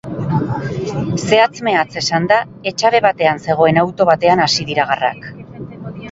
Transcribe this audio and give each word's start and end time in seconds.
Zehatz-mehatz 1.25 1.91
esanda, 2.01 2.39
etxabe 2.71 3.01
batean 3.07 3.41
zegoen 3.45 3.81
auto 3.83 4.07
batean 4.11 4.41
hasi 4.47 4.65
dira 4.71 4.87
garrak. 4.93 5.29